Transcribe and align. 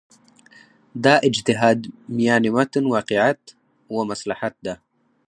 دا 1.03 1.15
اجتهاد 1.29 1.79
میان 2.17 2.43
متن 2.55 2.85
واقعیت 2.95 3.41
و 3.93 3.95
مصلحت 4.11 4.55
ده. 4.65 4.73